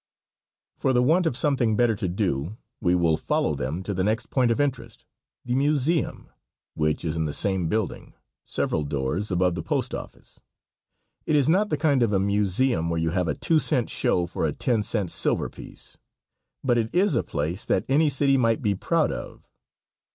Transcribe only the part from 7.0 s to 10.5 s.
is in the same building, several doors above the post office.